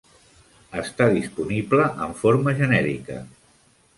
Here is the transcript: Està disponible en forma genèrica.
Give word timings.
Està 0.83 1.05
disponible 1.17 1.85
en 2.07 2.17
forma 2.23 2.57
genèrica. 2.63 3.21